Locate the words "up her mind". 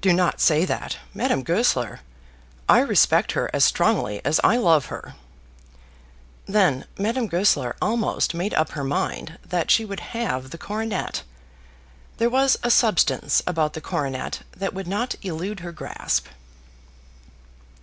8.54-9.38